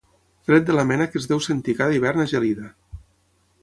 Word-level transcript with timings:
Fred 0.47 0.65
de 0.69 0.77
la 0.77 0.85
mena 0.93 1.07
que 1.11 1.21
es 1.23 1.29
deu 1.33 1.43
sentir 1.49 1.79
cada 1.83 1.97
hivern 1.99 2.25
a 2.25 2.29
Gelida. 2.35 2.71